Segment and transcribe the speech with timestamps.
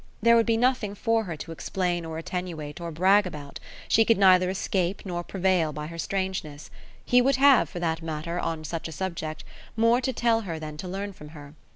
[0.19, 4.17] There would be nothing for her to explain or attenuate or brag about; she could
[4.17, 6.71] neither escape nor prevail by her strangeness;
[7.05, 9.43] he would have, for that matter, on such a subject,
[9.77, 11.53] more to tell her than to learn from her.